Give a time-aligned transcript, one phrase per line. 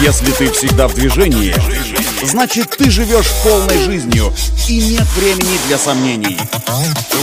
[0.00, 1.54] Если ты всегда в движении,
[2.24, 4.32] значит ты живешь полной жизнью
[4.68, 6.38] и нет времени для сомнений.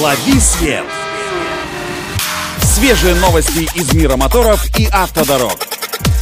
[0.01, 0.83] Лови свет!
[2.61, 5.57] Свежие новости из мира моторов и автодорог.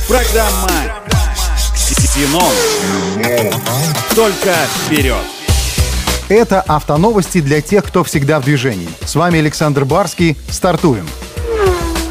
[0.07, 0.69] Программа
[1.73, 2.53] «Ксенон».
[4.15, 5.23] Только вперед!
[6.29, 8.89] Это автоновости для тех, кто всегда в движении.
[9.03, 10.37] С вами Александр Барский.
[10.49, 11.07] Стартуем.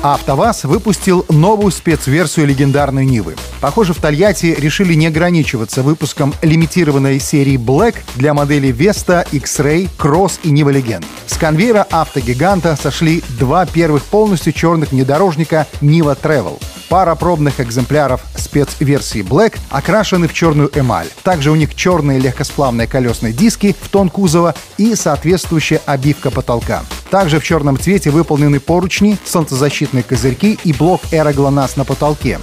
[0.02, 3.36] АвтоВАЗ выпустил новую спецверсию легендарной Нивы.
[3.60, 10.40] Похоже, в Тольятти решили не ограничиваться выпуском лимитированной серии Black для моделей Vesta, X-Ray, Cross
[10.42, 11.04] и Нива Legend.
[11.26, 16.60] С конвейера автогиганта сошли два первых полностью черных внедорожника Niva Travel.
[16.88, 21.06] Пара пробных экземпляров спецверсии Black окрашены в черную эмаль.
[21.22, 26.82] Также у них черные легкосплавные колесные диски в тон кузова и соответствующая обивка потолка.
[27.12, 32.38] Также в черном цвете выполнены поручни, солнцезащитные козырьки и блок аэроглонасс на потолке.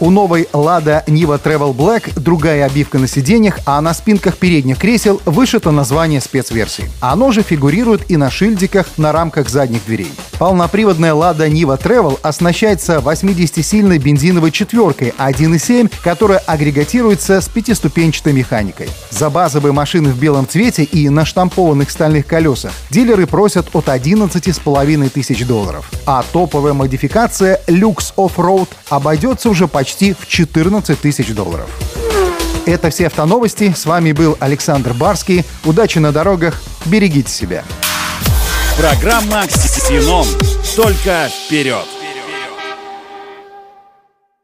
[0.00, 5.20] У новой Lada Niva Travel Black другая обивка на сиденьях, а на спинках передних кресел
[5.24, 6.88] вышито название спецверсии.
[7.00, 10.12] Оно же фигурирует и на шильдиках на рамках задних дверей.
[10.38, 18.88] Полноприводная Lada Niva Travel оснащается 80-сильной бензиновой четверкой 1.7, которая агрегатируется с пятиступенчатой механикой.
[19.10, 25.08] За базовые машины в белом цвете и на штампованных стальных колесах дилеры просят от 11,5
[25.08, 25.90] тысяч долларов.
[26.06, 31.66] А топовая модификация Lux Off-Road обойдется уже почти почти в 14 тысяч долларов.
[32.66, 33.72] Это все автоновости.
[33.74, 35.46] С вами был Александр Барский.
[35.64, 36.60] Удачи на дорогах.
[36.84, 37.64] Берегите себя.
[38.76, 40.26] Программа «Ксеном».
[40.76, 41.97] Только вперед!